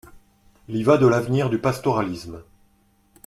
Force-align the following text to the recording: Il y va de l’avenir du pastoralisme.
Il 0.67 0.77
y 0.77 0.81
va 0.81 0.97
de 0.97 1.05
l’avenir 1.05 1.51
du 1.51 1.59
pastoralisme. 1.59 2.41